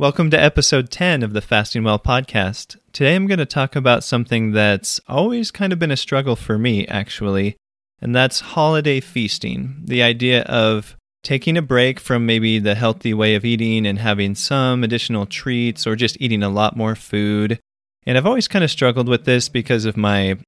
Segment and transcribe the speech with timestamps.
[0.00, 2.78] Welcome to episode 10 of the Fasting Well podcast.
[2.90, 6.56] Today I'm going to talk about something that's always kind of been a struggle for
[6.56, 7.58] me, actually,
[8.00, 9.82] and that's holiday feasting.
[9.84, 14.34] The idea of taking a break from maybe the healthy way of eating and having
[14.34, 17.60] some additional treats or just eating a lot more food.
[18.06, 20.38] And I've always kind of struggled with this because of my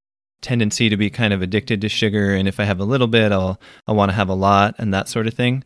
[0.40, 3.30] tendency to be kind of addicted to sugar and if I have a little bit
[3.30, 5.62] I'll I want to have a lot and that sort of thing.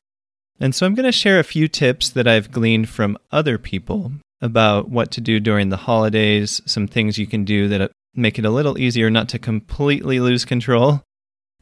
[0.59, 4.13] And so I'm going to share a few tips that I've gleaned from other people
[4.41, 8.39] about what to do during the holidays, some things you can do that uh, make
[8.39, 11.03] it a little easier not to completely lose control.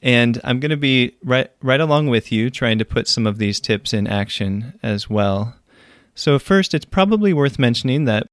[0.03, 3.39] And I'm going to be right right along with you trying to put some of
[3.39, 5.57] these tips in action as well.
[6.15, 8.27] So first, it's probably worth mentioning that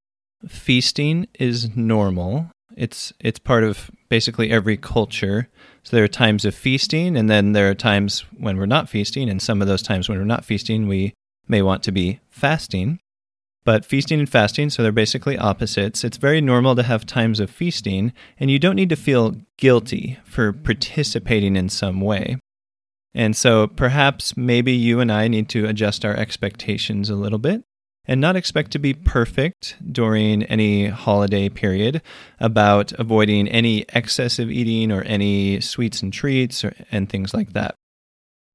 [0.47, 2.47] feasting is normal.
[2.75, 5.49] It's it's part of basically every culture.
[5.83, 9.29] So there are times of feasting, and then there are times when we're not feasting,
[9.29, 11.13] and some of those times when we're not feasting, we
[11.47, 12.99] may want to be fasting.
[13.63, 16.03] But feasting and fasting, so they're basically opposites.
[16.03, 20.17] It's very normal to have times of feasting, and you don't need to feel guilty
[20.23, 22.37] for participating in some way.
[23.13, 27.63] And so perhaps maybe you and I need to adjust our expectations a little bit
[28.05, 32.01] and not expect to be perfect during any holiday period
[32.39, 37.75] about avoiding any excessive eating or any sweets and treats or, and things like that.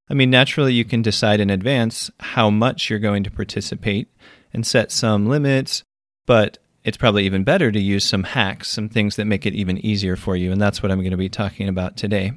[0.08, 4.08] I mean, naturally, you can decide in advance how much you're going to participate
[4.52, 5.82] and set some limits,
[6.26, 9.84] but it's probably even better to use some hacks, some things that make it even
[9.84, 10.52] easier for you.
[10.52, 12.32] And that's what I'm going to be talking about today.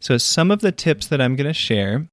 [0.00, 2.06] So, some of the tips that I'm going to share,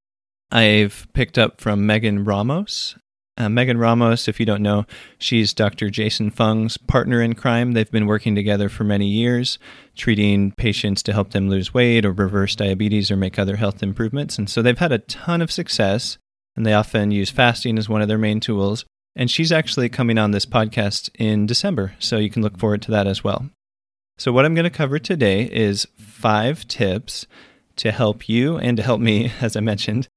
[0.51, 2.95] I've picked up from Megan Ramos
[3.38, 4.86] uh, Megan Ramos, if you don't know,
[5.17, 5.89] she's Dr.
[5.89, 7.73] Jason Fung's partner in crime.
[7.73, 9.59] They've been working together for many years,
[9.95, 14.38] treating patients to help them lose weight or reverse diabetes or make other health improvements.
[14.38, 16.17] And so they've had a ton of success,
[16.56, 18.86] and they often use fasting as one of their main tools.
[19.17, 22.91] And she's actually coming on this podcast in December, so you can look forward to
[22.91, 23.50] that as well.
[24.17, 27.28] So, what I'm going to cover today is five tips
[27.78, 30.07] to help you and to help me, as I mentioned,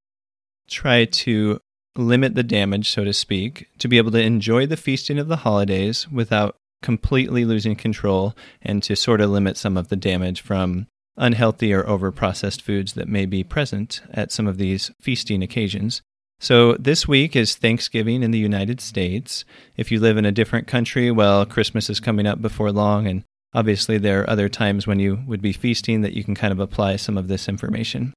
[0.69, 1.61] try to
[1.98, 5.38] limit the damage, so to speak, to be able to enjoy the feasting of the
[5.38, 10.86] holidays without completely losing control and to sort of limit some of the damage from
[11.16, 16.00] unhealthy or over processed foods that may be present at some of these feasting occasions.
[16.41, 19.44] So, this week is Thanksgiving in the United States.
[19.76, 23.25] If you live in a different country, well, Christmas is coming up before long, and
[23.53, 26.60] obviously there are other times when you would be feasting that you can kind of
[26.60, 28.15] apply some of this information.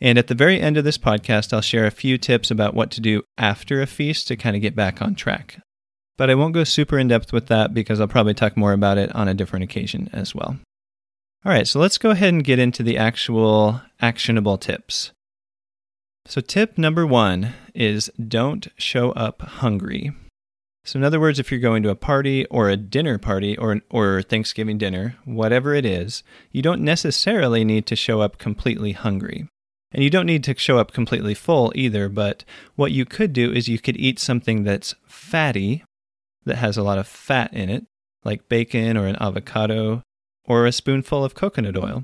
[0.00, 2.90] And at the very end of this podcast, I'll share a few tips about what
[2.92, 5.60] to do after a feast to kind of get back on track.
[6.16, 8.98] But I won't go super in depth with that because I'll probably talk more about
[8.98, 10.58] it on a different occasion as well.
[11.44, 15.12] All right, so let's go ahead and get into the actual actionable tips.
[16.26, 20.12] So, tip number one is don't show up hungry.
[20.84, 23.80] So, in other words, if you're going to a party or a dinner party or,
[23.90, 29.48] or Thanksgiving dinner, whatever it is, you don't necessarily need to show up completely hungry.
[29.94, 32.44] And you don't need to show up completely full either, but
[32.74, 35.84] what you could do is you could eat something that's fatty,
[36.44, 37.86] that has a lot of fat in it,
[38.24, 40.02] like bacon or an avocado,
[40.44, 42.02] or a spoonful of coconut oil.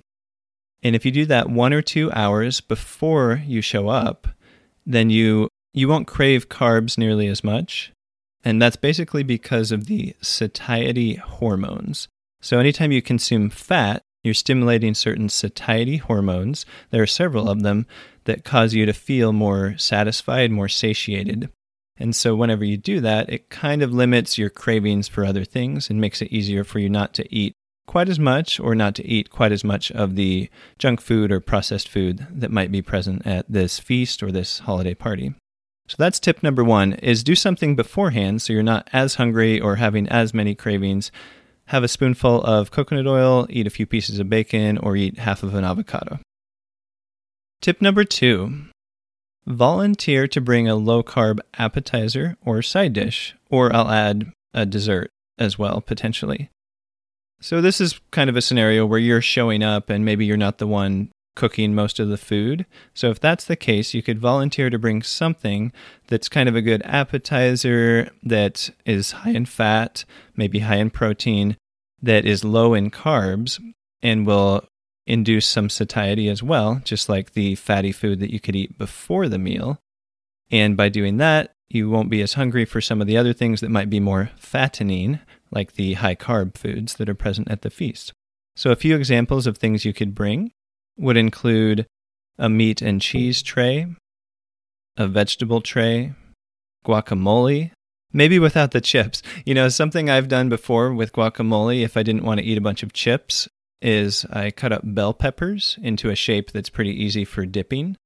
[0.82, 4.28] And if you do that one or two hours before you show up,
[4.86, 7.92] then you you won't crave carbs nearly as much.
[8.44, 12.08] And that's basically because of the satiety hormones.
[12.40, 16.66] So anytime you consume fat, you're stimulating certain satiety hormones.
[16.90, 17.86] There are several of them
[18.24, 21.50] that cause you to feel more satisfied, more satiated.
[21.96, 25.90] And so, whenever you do that, it kind of limits your cravings for other things
[25.90, 27.52] and makes it easier for you not to eat
[27.86, 30.48] quite as much or not to eat quite as much of the
[30.78, 34.94] junk food or processed food that might be present at this feast or this holiday
[34.94, 35.34] party.
[35.88, 39.74] So that's tip number 1 is do something beforehand so you're not as hungry or
[39.74, 41.10] having as many cravings
[41.70, 45.44] have a spoonful of coconut oil, eat a few pieces of bacon, or eat half
[45.44, 46.18] of an avocado.
[47.60, 48.64] Tip number two
[49.46, 55.10] volunteer to bring a low carb appetizer or side dish, or I'll add a dessert
[55.38, 56.50] as well, potentially.
[57.40, 60.58] So, this is kind of a scenario where you're showing up and maybe you're not
[60.58, 62.66] the one cooking most of the food.
[62.92, 65.72] So, if that's the case, you could volunteer to bring something
[66.08, 70.04] that's kind of a good appetizer that is high in fat,
[70.36, 71.56] maybe high in protein,
[72.02, 73.58] that is low in carbs,
[74.02, 74.68] and will
[75.06, 79.26] induce some satiety as well, just like the fatty food that you could eat before
[79.26, 79.78] the meal.
[80.50, 83.62] And by doing that, you won't be as hungry for some of the other things
[83.62, 85.20] that might be more fattening,
[85.50, 88.12] like the high carb foods that are present at the feast.
[88.56, 90.52] So, a few examples of things you could bring
[91.00, 91.86] would include
[92.38, 93.86] a meat and cheese tray,
[94.96, 96.12] a vegetable tray,
[96.86, 97.72] guacamole,
[98.12, 99.22] Maybe without the chips.
[99.44, 102.62] You know, something I've done before with guacamole, if I didn't want to eat a
[102.62, 103.48] bunch of chips,
[103.80, 107.96] is I cut up bell peppers into a shape that's pretty easy for dipping.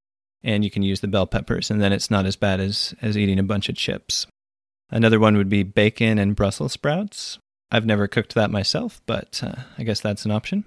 [0.42, 3.16] And you can use the bell peppers, and then it's not as bad as, as
[3.16, 4.26] eating a bunch of chips.
[4.90, 7.38] Another one would be bacon and Brussels sprouts.
[7.70, 10.64] I've never cooked that myself, but uh, I guess that's an option.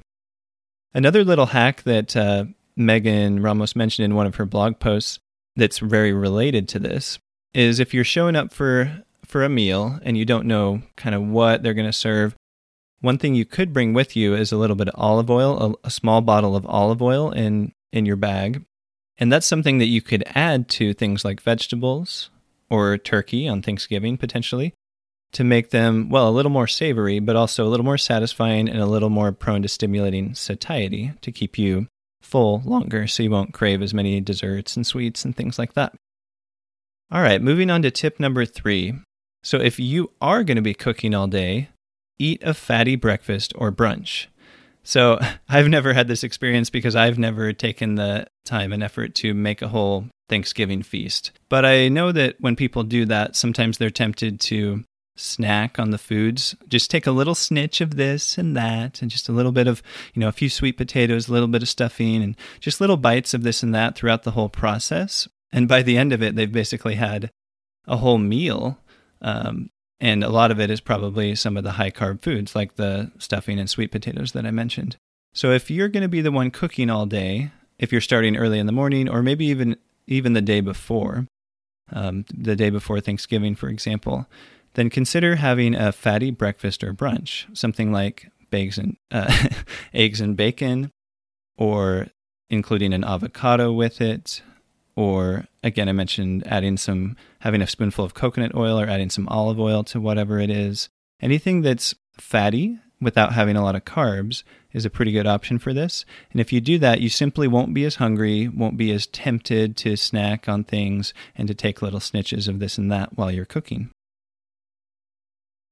[0.94, 2.46] Another little hack that uh,
[2.76, 5.20] Megan Ramos mentioned in one of her blog posts
[5.56, 7.20] that's very related to this
[7.54, 11.22] is if you're showing up for for a meal and you don't know kind of
[11.22, 12.36] what they're going to serve,
[13.02, 15.88] one thing you could bring with you is a little bit of olive oil, a,
[15.88, 18.64] a small bottle of olive oil in in your bag.
[19.18, 22.30] And that's something that you could add to things like vegetables
[22.70, 24.74] or turkey on Thanksgiving potentially
[25.34, 28.80] to make them, well, a little more savory, but also a little more satisfying and
[28.80, 31.88] a little more prone to stimulating satiety to keep you
[32.22, 35.94] full longer so you won't crave as many desserts and sweets and things like that.
[37.12, 38.94] All right, moving on to tip number three.
[39.44, 41.70] So, if you are going to be cooking all day,
[42.20, 44.28] eat a fatty breakfast or brunch.
[44.84, 45.20] So,
[45.50, 49.62] I've never had this experience because I've never taken the time and effort to make
[49.62, 51.32] a whole Thanksgiving feast.
[51.48, 54.84] But I know that when people do that, sometimes they're tempted to
[55.18, 56.56] snack on the foods.
[56.68, 59.84] Just take a little snitch of this and that, and just a little bit of,
[60.14, 63.34] you know, a few sweet potatoes, a little bit of stuffing, and just little bites
[63.34, 65.28] of this and that throughout the whole process.
[65.52, 67.32] And by the end of it, they've basically had
[67.86, 68.80] a whole meal.
[69.22, 69.70] Um,
[70.00, 73.12] and a lot of it is probably some of the high carb foods like the
[73.18, 74.98] stuffing and sweet potatoes that I mentioned.
[75.34, 78.60] So if you're going to be the one cooking all day, if you're starting early
[78.60, 79.78] in the morning or maybe even
[80.08, 81.28] even the day before,
[81.92, 84.26] um, the day before Thanksgiving, for example,
[84.78, 89.48] then consider having a fatty breakfast or brunch, something like eggs and uh,
[89.94, 90.92] eggs and bacon,
[91.58, 92.08] or
[92.52, 94.44] including an avocado with it,
[94.96, 99.28] or again, I mentioned adding some, having a spoonful of coconut oil or adding some
[99.30, 100.90] olive oil to whatever it is.
[101.20, 104.44] Anything that's fatty without having a lot of carbs
[104.74, 106.06] is a pretty good option for this.
[106.32, 109.76] And if you do that, you simply won't be as hungry, won't be as tempted
[109.78, 113.46] to snack on things and to take little snitches of this and that while you're
[113.46, 113.90] cooking.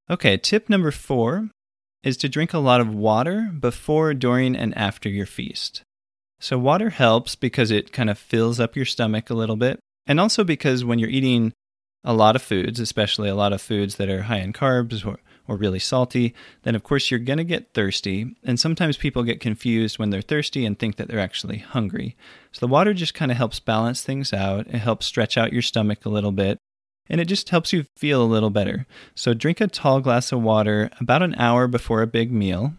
[0.10, 1.50] Okay, tip number four
[2.04, 5.81] is to drink a lot of water before, during, and after your feast.
[6.40, 9.80] So, water helps because it kind of fills up your stomach a little bit.
[10.06, 11.54] And also because when you're eating
[12.04, 15.18] a lot of foods, especially a lot of foods that are high in carbs or,
[15.48, 18.36] or really salty, then of course you're going to get thirsty.
[18.44, 22.16] And sometimes people get confused when they're thirsty and think that they're actually hungry.
[22.52, 24.68] So, the water just kind of helps balance things out.
[24.68, 26.60] It helps stretch out your stomach a little bit.
[27.10, 28.88] And it just helps you feel a little better.
[29.13, 32.74] So, drink a tall glass of water about an hour before a big meal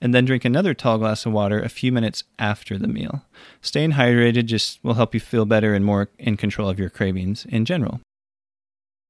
[0.00, 3.24] and then drink another tall glass of water a few minutes after the meal.
[3.60, 7.44] Staying hydrated just will help you feel better and more in control of your cravings
[7.46, 8.00] in general.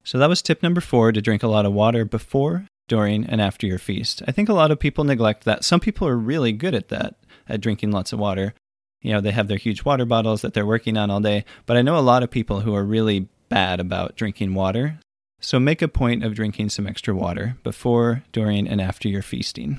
[0.03, 3.41] So that was tip number four to drink a lot of water before, during, and
[3.41, 4.23] after your feast.
[4.27, 5.63] I think a lot of people neglect that.
[5.63, 7.17] Some people are really good at that,
[7.49, 8.55] at drinking lots of water.
[9.03, 11.77] You know, they have their huge water bottles that they're working on all day, but
[11.77, 14.99] I know a lot of people who are really bad about drinking water.
[15.41, 19.79] So make a point of drinking some extra water before, during, and after your feasting.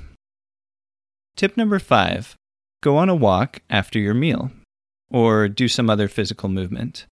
[1.35, 2.35] Tip number five
[2.81, 4.51] go on a walk after your meal
[5.11, 7.05] or do some other physical movement.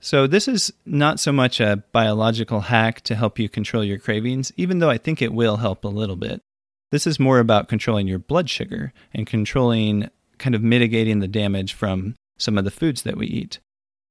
[0.00, 4.52] So, this is not so much a biological hack to help you control your cravings,
[4.56, 6.40] even though I think it will help a little bit.
[6.92, 11.74] This is more about controlling your blood sugar and controlling, kind of mitigating the damage
[11.74, 13.58] from some of the foods that we eat.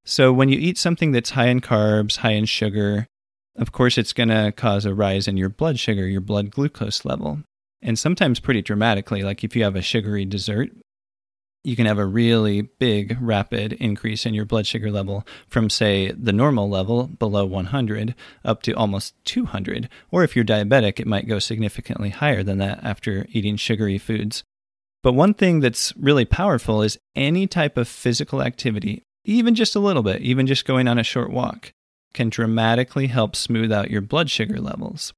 [0.09, 3.07] So, when you eat something that's high in carbs, high in sugar,
[3.57, 7.03] of course, it's going to cause a rise in your blood sugar, your blood glucose
[7.03, 7.41] level
[7.81, 9.21] and sometimes pretty dramatically.
[9.23, 10.69] Like if you have a sugary dessert,
[11.65, 16.13] you can have a really big, rapid increase in your blood sugar level from, say,
[16.13, 19.89] the normal level below 100 up to almost 200.
[20.09, 24.43] Or if you're diabetic, it might go significantly higher than that after eating sugary foods.
[25.03, 29.79] But one thing that's really powerful is any type of physical activity, even just a
[29.79, 31.71] little bit, even just going on a short walk,
[32.13, 35.13] can dramatically help smooth out your blood sugar levels.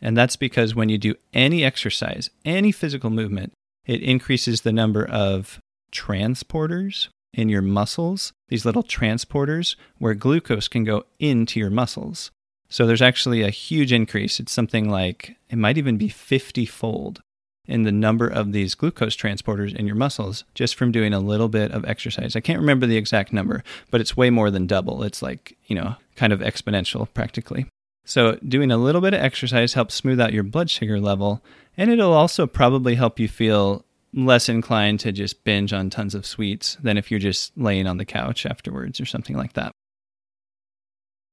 [0.00, 3.52] And that's because when you do any exercise, any physical movement,
[3.86, 5.58] it increases the number of
[5.90, 12.30] transporters in your muscles, these little transporters where glucose can go into your muscles.
[12.68, 14.38] So there's actually a huge increase.
[14.38, 17.20] It's something like, it might even be 50 fold
[17.66, 21.48] in the number of these glucose transporters in your muscles just from doing a little
[21.48, 22.36] bit of exercise.
[22.36, 25.02] I can't remember the exact number, but it's way more than double.
[25.02, 27.66] It's like, you know, kind of exponential practically.
[28.04, 31.42] So, doing a little bit of exercise helps smooth out your blood sugar level,
[31.76, 36.26] and it'll also probably help you feel less inclined to just binge on tons of
[36.26, 39.72] sweets than if you're just laying on the couch afterwards or something like that.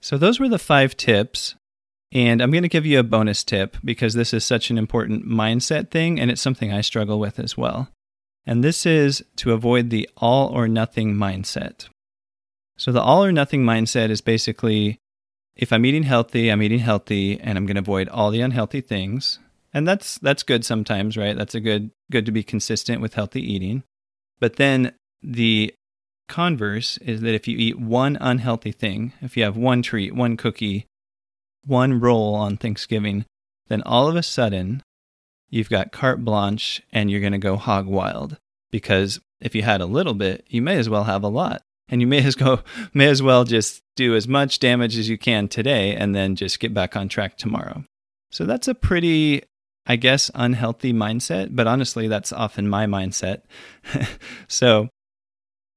[0.01, 1.55] So, those were the five tips
[2.11, 5.25] And I'm going to give you a bonus tip because this is such an important
[5.25, 7.89] mindset thing and it's something I struggle with as well.
[8.45, 11.87] And this is to avoid the all or nothing mindset.
[12.77, 14.97] So, the all or nothing mindset is basically
[15.55, 18.81] if I'm eating healthy, I'm eating healthy and I'm going to avoid all the unhealthy
[18.81, 19.39] things.
[19.73, 21.37] And that's that's good sometimes, right?
[21.37, 23.83] That's a good good to be consistent with healthy eating.
[24.39, 25.73] But then the
[26.27, 30.35] converse is that if you eat one unhealthy thing, if you have one treat, one
[30.35, 30.87] cookie,
[31.65, 33.25] one roll on Thanksgiving,
[33.67, 34.83] then all of a sudden
[35.49, 38.37] you've got carte blanche and you're going to go hog wild.
[38.71, 41.61] Because if you had a little bit, you may as well have a lot.
[41.89, 42.61] And you may as go
[42.93, 46.59] may as well just do as much damage as you can today and then just
[46.59, 47.83] get back on track tomorrow.
[48.31, 49.43] So that's a pretty
[49.85, 53.41] I guess unhealthy mindset, but honestly that's often my mindset.
[54.47, 54.89] so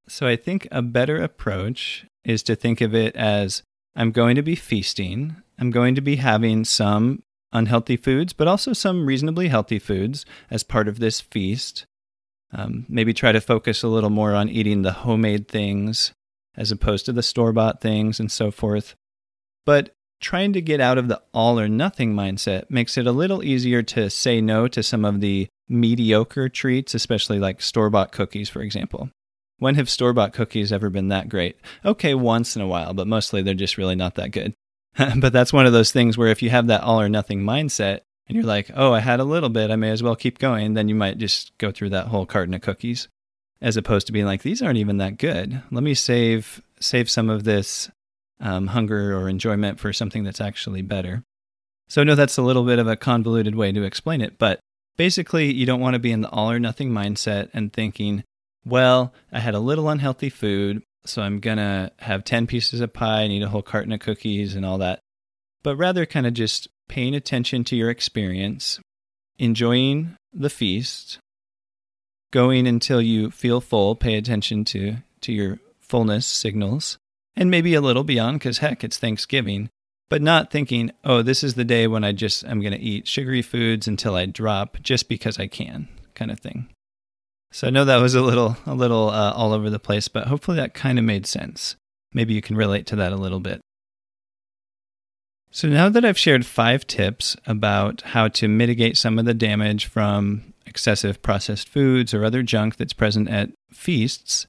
[0.07, 3.63] so I think a better approach is to think of it as
[3.97, 5.37] I'm going to be feasting.
[5.59, 10.63] I'm going to be having some unhealthy foods, but also some reasonably healthy foods as
[10.63, 11.87] part of this feast.
[12.53, 16.13] Um, maybe try to focus a little more on eating the homemade things
[16.57, 18.95] as opposed to the store bought things and so forth.
[19.67, 23.43] But trying to get out of the all or nothing mindset makes it a little
[23.43, 28.49] easier to say no to some of the mediocre treats, especially like store bought cookies,
[28.49, 29.11] for example.
[29.59, 31.57] When have store bought cookies ever been that great?
[31.85, 34.55] Okay, once in a while, but mostly they're just really not that good.
[35.17, 38.01] but that's one of those things where if you have that all or nothing mindset
[38.27, 40.75] and you're like, oh, I had a little bit, I may as well keep going,
[40.75, 43.09] then you might just go through that whole carton of cookies
[43.61, 45.63] as opposed to being like, these aren't even that good.
[45.71, 47.91] Let me save save some of this
[48.41, 51.23] um, hunger or enjoyment for something that's actually better.
[51.89, 54.61] So I know that's a little bit of a convoluted way to explain it, but
[54.97, 58.25] basically you don't want to be in the all or nothing mindset and thinking,
[58.65, 62.93] well, I had a little unhealthy food, so I'm going to have 10 pieces of
[62.93, 65.01] pie and eat a whole carton of cookies and all that.
[65.63, 68.81] But rather, kind of just paying attention to your experience,
[69.39, 71.19] enjoying the feast,
[72.31, 76.99] going until you feel full, pay attention to, to your fullness signals,
[77.37, 79.69] and maybe a little beyond because heck, it's Thanksgiving.
[80.11, 83.09] But not thinking, oh, this is the day when I just am going to eat
[83.09, 86.69] sugary foods until I drop just because I can, kind of thing.
[87.55, 90.27] So I know that was a little a little uh, all over the place, but
[90.27, 91.77] hopefully that kind of made sense.
[92.13, 93.61] Maybe you can relate to that a little bit.
[95.53, 99.87] So now that I've shared five tips about how to mitigate some of the damage
[99.87, 104.49] from excessive processed foods or other junk that's present at feasts,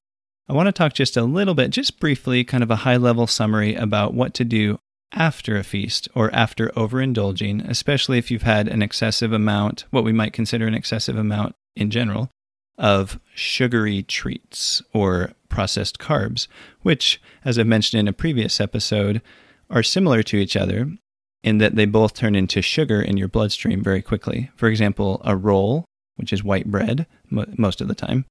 [0.50, 3.28] I want to talk just a little bit, just briefly, kind of a high level
[3.28, 4.80] summary about what to do
[5.12, 10.12] after a feast or after overindulging, especially if you've had an excessive amount, what we
[10.12, 12.32] might consider an excessive amount in general,
[12.78, 16.48] of sugary treats or processed carbs,
[16.82, 19.22] which, as I mentioned in a previous episode,
[19.70, 20.92] are similar to each other
[21.44, 24.50] in that they both turn into sugar in your bloodstream very quickly.
[24.56, 28.26] For example, a roll, which is white bread most of the time,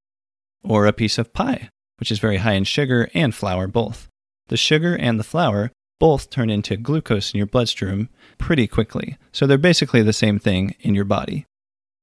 [0.63, 4.09] or a piece of pie, which is very high in sugar and flour both.
[4.49, 5.71] The sugar and the flour
[6.01, 9.17] both turn into glucose in your bloodstream pretty quickly.
[9.33, 11.47] So they're basically the same thing in your body.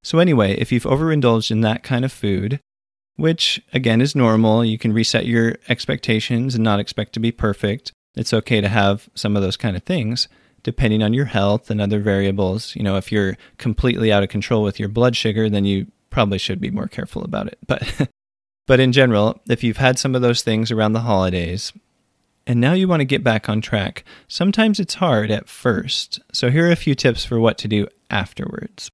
[0.03, 2.59] So, anyway, if you've overindulged in that kind of food,
[3.15, 7.91] which again is normal, you can reset your expectations and not expect to be perfect.
[8.15, 10.27] It's okay to have some of those kind of things
[10.63, 12.75] depending on your health and other variables.
[12.75, 16.37] You know, if you're completely out of control with your blood sugar, then you probably
[16.37, 17.57] should be more careful about it.
[17.67, 18.09] But
[18.67, 21.73] but in general, if you've had some of those things around the holidays
[22.47, 26.19] and now you want to get back on track, sometimes it's hard at first.
[26.33, 28.89] So here are a few tips for what to do afterwards.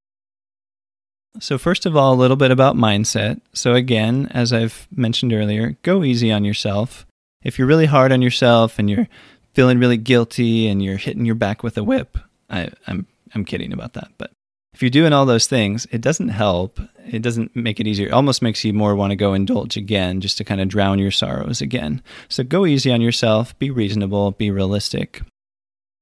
[1.39, 3.41] So, first of all, a little bit about mindset.
[3.53, 7.05] So, again, as I've mentioned earlier, go easy on yourself.
[7.43, 9.07] If you're really hard on yourself and you're
[9.53, 12.17] feeling really guilty and you're hitting your back with a whip,
[12.49, 14.09] I, I'm I'm kidding about that.
[14.17, 14.31] But
[14.73, 16.79] if you're doing all those things, it doesn't help.
[17.07, 18.09] It doesn't make it easier.
[18.09, 20.99] It almost makes you more want to go indulge again, just to kind of drown
[20.99, 22.03] your sorrows again.
[22.29, 23.57] So go easy on yourself.
[23.57, 24.31] Be reasonable.
[24.31, 25.21] Be realistic.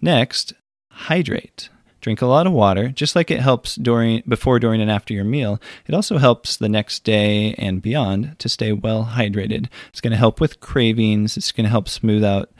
[0.01, 0.53] Next,
[0.91, 1.69] hydrate.
[2.05, 5.23] Drink a lot of water, just like it helps during, before, during, and after your
[5.23, 5.59] meal.
[5.87, 9.69] It also helps the next day and beyond to stay well hydrated.
[9.89, 11.35] It's going to help with cravings.
[11.35, 12.51] It's going to help smooth out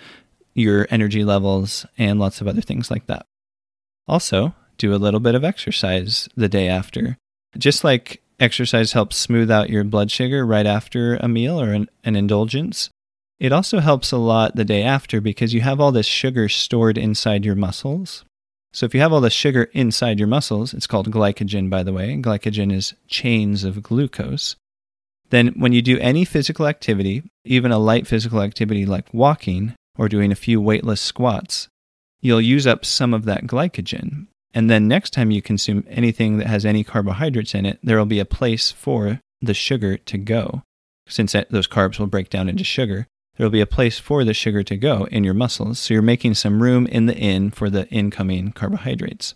[0.55, 3.27] your energy levels and lots of other things like that.
[4.07, 7.15] Also, do a little bit of exercise the day after.
[7.55, 11.87] Just like exercise helps smooth out your blood sugar right after a meal or an,
[12.03, 12.89] an indulgence,
[13.39, 16.97] it also helps a lot the day after because you have all this sugar stored
[16.97, 18.25] inside your muscles.
[18.75, 21.93] So if you have all the sugar inside your muscles, it's called glycogen, by the
[21.93, 22.17] way.
[22.17, 24.57] Glycogen is chains of glucose.
[25.29, 30.09] Then when you do any physical activity, even a light physical activity like walking or
[30.09, 31.69] doing a few weightless squats,
[32.19, 34.27] you'll use up some of that glycogen.
[34.53, 38.05] And then next time you consume anything that has any carbohydrates in it, there will
[38.05, 40.63] be a place for the sugar to go.
[41.07, 44.33] Since those carbs will break down into sugar, there will be a place for the
[44.33, 45.79] sugar to go in your muscles.
[45.79, 49.33] So you're making some room in the in for the incoming carbohydrates.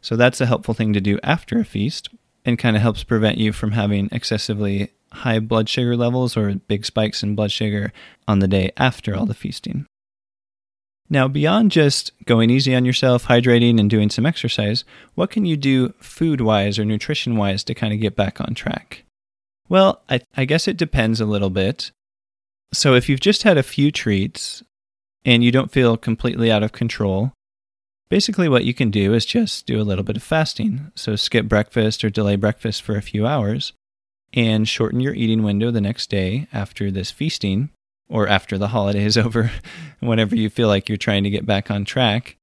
[0.00, 2.08] So that's a helpful thing to do after a feast
[2.44, 6.84] and kind of helps prevent you from having excessively high blood sugar levels or big
[6.84, 7.92] spikes in blood sugar
[8.26, 9.86] on the day after all the feasting.
[11.10, 15.56] Now, beyond just going easy on yourself, hydrating, and doing some exercise, what can you
[15.56, 19.04] do food wise or nutrition wise to kind of get back on track?
[19.70, 21.92] Well, I, I, guess it depends a little bit.
[22.72, 24.62] So, if you've just had a few treats
[25.24, 27.32] and you don't feel completely out of control,
[28.08, 30.92] basically what you can do is just do a little bit of fasting.
[30.94, 33.72] So, skip breakfast or delay breakfast for a few hours
[34.32, 37.70] and shorten your eating window the next day after this feasting
[38.08, 39.50] or after the holiday is over,
[40.00, 42.36] whenever you feel like you're trying to get back on track,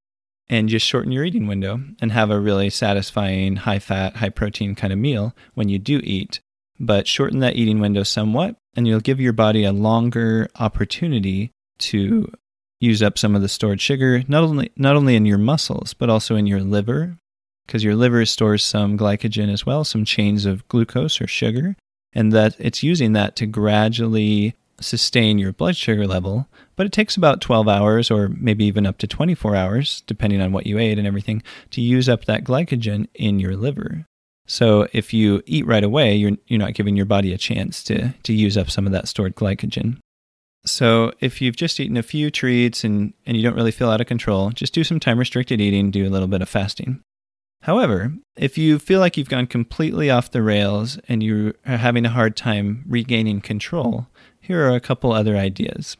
[0.47, 4.75] and just shorten your eating window and have a really satisfying, high fat, high protein
[4.75, 6.39] kind of meal when you do eat.
[6.79, 12.31] But shorten that eating window somewhat, and you'll give your body a longer opportunity to
[12.79, 16.09] use up some of the stored sugar, not only, not only in your muscles, but
[16.09, 17.15] also in your liver,
[17.65, 21.75] because your liver stores some glycogen as well, some chains of glucose or sugar,
[22.13, 27.15] and that it's using that to gradually sustain your blood sugar level, but it takes
[27.15, 30.97] about 12 hours or maybe even up to 24 hours, depending on what you ate
[30.97, 31.41] and everything,
[31.71, 34.05] to use up that glycogen in your liver.
[34.47, 38.13] So if you eat right away, you're, you're not giving your body a chance to,
[38.23, 39.97] to use up some of that stored glycogen.
[40.65, 44.01] So if you've just eaten a few treats and, and you don't really feel out
[44.01, 47.01] of control, just do some time restricted eating, do a little bit of fasting.
[47.61, 52.05] However, if you feel like you've gone completely off the rails and you are having
[52.05, 54.07] a hard time regaining control,
[54.39, 55.97] here are a couple other ideas.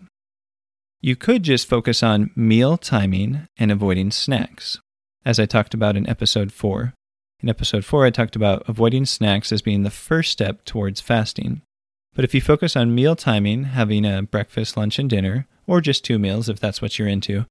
[1.02, 4.80] You could just focus on meal timing and avoiding snacks,
[5.24, 6.94] as I talked about in episode 4.
[7.42, 11.62] In episode 4, I talked about avoiding snacks as being the first step towards fasting.
[12.14, 16.06] But if you focus on meal timing, having a breakfast, lunch, and dinner, or just
[16.06, 17.46] two meals if that's what you're into,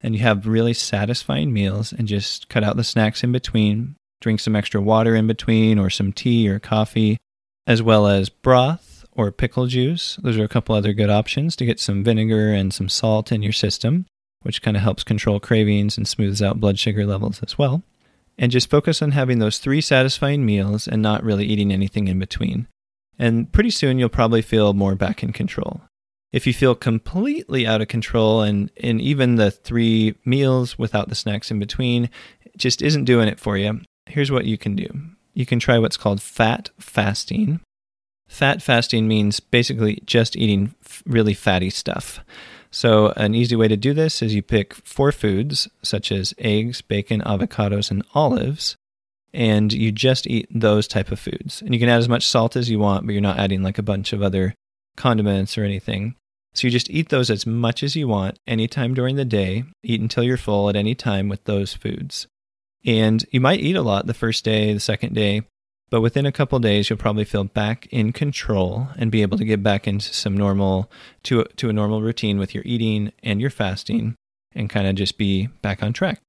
[0.00, 4.40] and you have really satisfying meals and just cut out the snacks in between, drink
[4.40, 7.18] some extra water in between, or some tea or coffee,
[7.66, 10.16] as well as broth or pickle juice.
[10.22, 13.42] Those are a couple other good options to get some vinegar and some salt in
[13.42, 14.06] your system,
[14.42, 17.82] which kind of helps control cravings and smooths out blood sugar levels as well.
[18.38, 22.18] And just focus on having those three satisfying meals and not really eating anything in
[22.18, 22.68] between.
[23.18, 25.80] And pretty soon you'll probably feel more back in control.
[26.32, 31.14] If you feel completely out of control and, and even the three meals without the
[31.14, 32.10] snacks in between
[32.58, 34.86] just isn't doing it for you, here's what you can do.
[35.32, 37.60] You can try what's called fat fasting,
[38.28, 40.74] Fat fasting means basically just eating
[41.06, 42.20] really fatty stuff.
[42.70, 46.82] So, an easy way to do this is you pick four foods, such as eggs,
[46.82, 48.76] bacon, avocados, and olives,
[49.32, 51.62] and you just eat those type of foods.
[51.62, 53.78] And you can add as much salt as you want, but you're not adding like
[53.78, 54.54] a bunch of other
[54.96, 56.16] condiments or anything.
[56.54, 60.00] So, you just eat those as much as you want anytime during the day, eat
[60.00, 62.26] until you're full at any time with those foods.
[62.84, 65.42] And you might eat a lot the first day, the second day,
[65.90, 69.44] but within a couple days, you'll probably feel back in control and be able to
[69.44, 70.90] get back into some normal
[71.24, 74.16] to to a normal routine with your eating and your fasting,
[74.54, 76.20] and kind of just be back on track.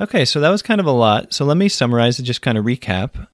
[0.00, 1.32] Okay, so that was kind of a lot.
[1.32, 3.28] So let me summarize and just kind of recap.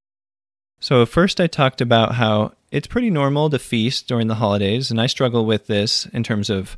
[0.79, 5.01] So first, I talked about how it's pretty normal to feast during the holidays, and
[5.01, 6.77] I struggle with this in terms of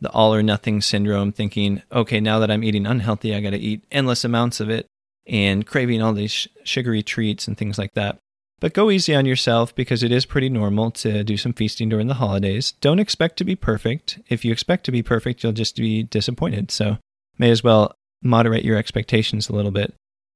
[0.00, 3.58] the all or nothing syndrome, thinking, okay, now that I'm eating unhealthy, I got to
[3.58, 4.86] eat endless amounts of it
[5.28, 8.18] and craving all these sugary treats and things like that.
[8.60, 12.08] But go easy on yourself because it is pretty normal to do some feasting during
[12.08, 12.72] the holidays.
[12.80, 14.18] Don't expect to be perfect.
[14.28, 16.70] If you expect to be perfect, you'll just be disappointed.
[16.72, 16.98] So,
[17.38, 19.94] may as well moderate your expectations a little bit.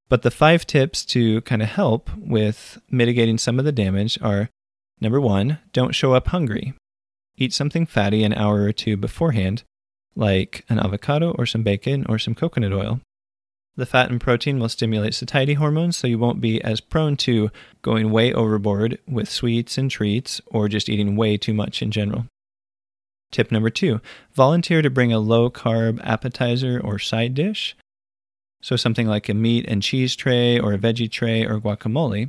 [0.09, 4.51] But the five tips to kind of help with mitigating some of the damage are
[5.01, 6.75] number one, don't show up hungry.
[7.37, 9.65] Eat something fatty an hour or two beforehand,
[10.15, 13.01] like an avocado or some bacon or some coconut oil.
[13.75, 17.51] The fat and protein will stimulate satiety hormones, so you won't be as prone to
[17.81, 22.27] going way overboard with sweets and treats or just eating way too much in general.
[23.31, 24.01] Tip number two
[24.35, 27.75] volunteer to bring a low carb appetizer or side dish.
[28.61, 32.29] So, something like a meat and cheese tray or a veggie tray or guacamole,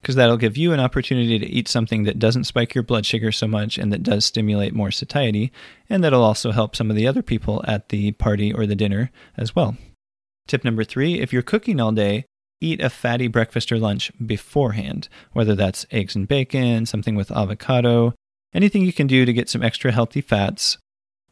[0.00, 3.32] because that'll give you an opportunity to eat something that doesn't spike your blood sugar
[3.32, 5.50] so much and that does stimulate more satiety,
[5.90, 9.10] and that'll also help some of the other people at the party or the dinner
[9.36, 9.76] as well.
[10.46, 12.24] Tip number three if you're cooking all day,
[12.60, 18.14] eat a fatty breakfast or lunch beforehand, whether that's eggs and bacon, something with avocado,
[18.52, 20.78] anything you can do to get some extra healthy fats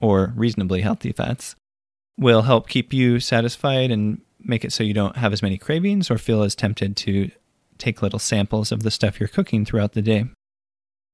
[0.00, 1.56] or reasonably healthy fats
[2.18, 6.10] will help keep you satisfied and make it so you don't have as many cravings
[6.10, 7.30] or feel as tempted to
[7.76, 10.24] take little samples of the stuff you're cooking throughout the day.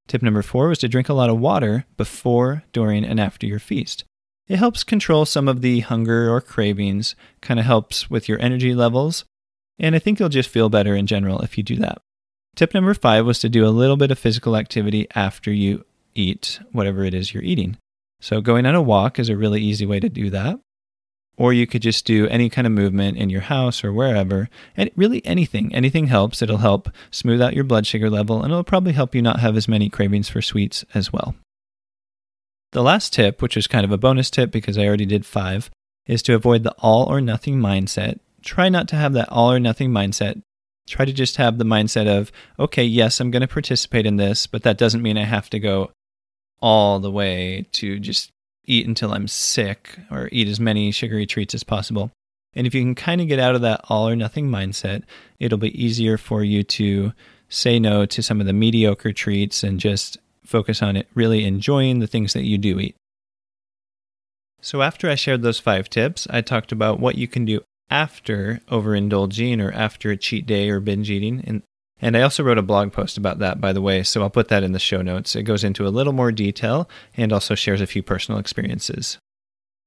[0.07, 3.59] Tip number four was to drink a lot of water before, during, and after your
[3.59, 4.05] feast.
[4.47, 8.75] It helps control some of the hunger or cravings, kind of helps with your energy
[8.75, 9.25] levels,
[9.79, 11.99] and I think you'll just feel better in general if you do that.
[12.55, 16.61] Tip number five was to do a little bit of physical activity after you eat
[16.73, 17.79] whatever it is you're eating.
[18.21, 20.61] So, going on a walk is a really easy way to do that.
[21.37, 24.49] Or you could just do any kind of movement in your house or wherever.
[24.77, 25.75] And really anything.
[25.75, 26.41] Anything helps.
[26.41, 29.57] It'll help smooth out your blood sugar level and it'll probably help you not have
[29.57, 31.35] as many cravings for sweets as well.
[32.75, 35.71] The last tip, which is kind of a bonus tip because I already did five,
[36.09, 38.19] is to avoid the all or nothing mindset.
[38.43, 40.43] Try not to have that all or nothing mindset.
[40.89, 44.49] Try to just have the mindset of, okay, yes, I'm going to participate in this,
[44.49, 45.93] but that doesn't mean I have to go
[46.61, 48.33] all the way to just
[48.67, 52.11] eat until I'm sick or eat as many sugary treats as possible.
[52.55, 55.05] And if you can kind of get out of that all or nothing mindset,
[55.39, 57.13] it'll be easier for you to
[57.49, 61.99] say no to some of the mediocre treats and just focus on it really enjoying
[61.99, 62.97] the things that you do eat.
[64.61, 68.61] So, after I shared those five tips, I talked about what you can do after
[68.71, 71.43] overindulging or after a cheat day or binge eating.
[71.47, 71.63] And
[72.01, 74.49] and I also wrote a blog post about that, by the way, so I'll put
[74.49, 75.37] that in the show notes.
[75.37, 79.19] It goes into a little more detail and also shares a few personal experiences.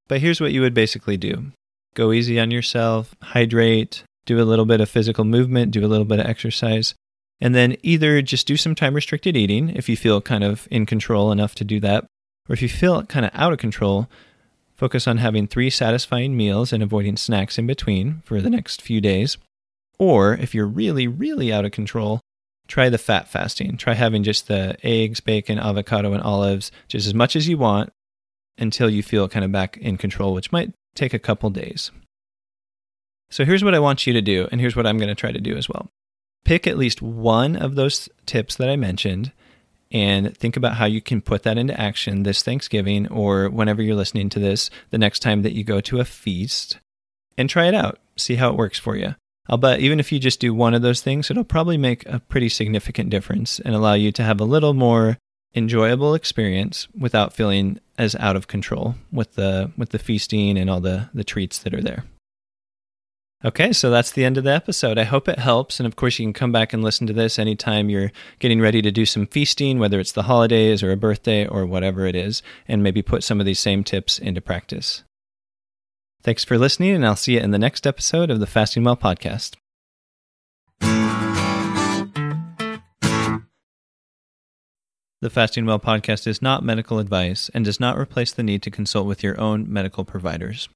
[0.07, 1.51] But here's what you would basically do
[1.93, 6.05] go easy on yourself, hydrate, do a little bit of physical movement, do a little
[6.05, 6.93] bit of exercise,
[7.39, 10.85] and then either just do some time restricted eating if you feel kind of in
[10.85, 12.05] control enough to do that,
[12.49, 14.09] or if you feel kind of out of control,
[14.73, 19.01] focus on having three satisfying meals and avoiding snacks in between for the next few
[19.01, 19.37] days.
[19.99, 22.21] Or if you're really, really out of control,
[22.67, 23.77] try the fat fasting.
[23.77, 27.91] Try having just the eggs, bacon, avocado, and olives just as much as you want
[28.57, 31.91] until you feel kind of back in control, which might take a couple days.
[33.29, 35.31] So here's what I want you to do, and here's what I'm going to try
[35.31, 35.89] to do as well.
[36.45, 39.31] Pick at least one of those tips that I mentioned
[39.91, 43.95] and think about how you can put that into action this Thanksgiving or whenever you're
[43.95, 46.79] listening to this, the next time that you go to a feast,
[47.37, 47.99] and try it out.
[48.17, 49.15] See how it works for you.
[49.49, 52.19] I'll bet even if you just do one of those things, it'll probably make a
[52.19, 55.17] pretty significant difference and allow you to have a little more
[55.55, 60.81] enjoyable experience without feeling as out of control with the with the feasting and all
[60.81, 62.03] the the treats that are there.
[63.45, 64.97] Okay, so that's the end of the episode.
[64.97, 65.79] I hope it helps.
[65.79, 68.81] And of course, you can come back and listen to this anytime you're getting ready
[68.81, 72.41] to do some feasting, whether it's the holidays or a birthday or whatever it is,
[72.67, 75.03] and maybe put some of these same tips into practice.
[76.23, 78.97] Thanks for listening, and I'll see you in the next episode of the Fasting Well
[78.97, 79.55] podcast.
[85.21, 88.71] The Fasting Well podcast is not medical advice and does not replace the need to
[88.71, 90.69] consult with your own medical providers.